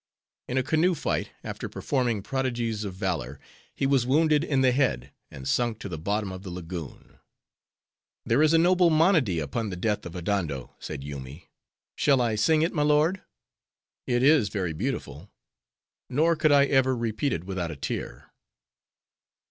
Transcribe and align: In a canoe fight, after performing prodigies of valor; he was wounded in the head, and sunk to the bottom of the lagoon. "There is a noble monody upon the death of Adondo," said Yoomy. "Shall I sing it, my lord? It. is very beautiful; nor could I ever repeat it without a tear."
In 0.47 0.57
a 0.57 0.63
canoe 0.63 0.95
fight, 0.95 1.29
after 1.43 1.69
performing 1.69 2.23
prodigies 2.23 2.83
of 2.85 2.95
valor; 2.95 3.39
he 3.75 3.85
was 3.85 4.03
wounded 4.07 4.43
in 4.43 4.61
the 4.61 4.71
head, 4.71 5.13
and 5.29 5.47
sunk 5.47 5.77
to 5.77 5.87
the 5.87 5.99
bottom 5.99 6.31
of 6.31 6.41
the 6.41 6.49
lagoon. 6.49 7.19
"There 8.25 8.41
is 8.41 8.51
a 8.51 8.57
noble 8.57 8.89
monody 8.89 9.37
upon 9.37 9.69
the 9.69 9.75
death 9.75 10.03
of 10.07 10.15
Adondo," 10.15 10.75
said 10.79 11.03
Yoomy. 11.03 11.51
"Shall 11.95 12.19
I 12.19 12.33
sing 12.33 12.63
it, 12.63 12.73
my 12.73 12.81
lord? 12.81 13.21
It. 14.07 14.23
is 14.23 14.49
very 14.49 14.73
beautiful; 14.73 15.29
nor 16.09 16.35
could 16.35 16.51
I 16.51 16.65
ever 16.65 16.97
repeat 16.97 17.31
it 17.31 17.43
without 17.43 17.69
a 17.69 17.75
tear." 17.75 18.31